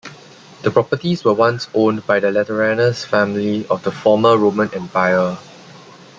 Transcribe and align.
The 0.63 0.71
properties 0.71 1.23
were 1.23 1.35
once 1.35 1.67
owned 1.75 2.07
by 2.07 2.19
the 2.19 2.31
Lateranus 2.31 3.05
family 3.05 3.67
of 3.67 3.83
the 3.83 3.91
former 3.91 4.35
Roman 4.35 4.73
Empire. 4.73 5.37